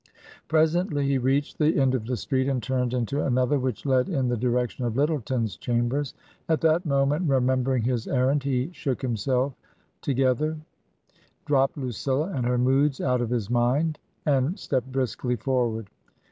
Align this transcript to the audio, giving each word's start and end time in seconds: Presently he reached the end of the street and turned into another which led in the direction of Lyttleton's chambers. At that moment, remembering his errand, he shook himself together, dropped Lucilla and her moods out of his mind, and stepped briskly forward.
Presently 0.47 1.05
he 1.05 1.19
reached 1.19 1.59
the 1.59 1.79
end 1.79 1.93
of 1.93 2.07
the 2.07 2.17
street 2.17 2.47
and 2.47 2.63
turned 2.63 2.91
into 2.95 3.23
another 3.23 3.59
which 3.59 3.85
led 3.85 4.09
in 4.09 4.29
the 4.29 4.35
direction 4.35 4.83
of 4.83 4.95
Lyttleton's 4.97 5.55
chambers. 5.57 6.15
At 6.49 6.61
that 6.61 6.87
moment, 6.87 7.29
remembering 7.29 7.83
his 7.83 8.07
errand, 8.07 8.41
he 8.41 8.71
shook 8.73 9.03
himself 9.03 9.53
together, 10.01 10.57
dropped 11.45 11.77
Lucilla 11.77 12.29
and 12.31 12.47
her 12.47 12.57
moods 12.57 12.99
out 12.99 13.21
of 13.21 13.29
his 13.29 13.51
mind, 13.51 13.99
and 14.25 14.57
stepped 14.57 14.91
briskly 14.91 15.35
forward. 15.35 15.87